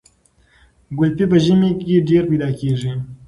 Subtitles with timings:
[0.97, 2.91] ګلپي په ژمي کې ډیر پیدا کیږي.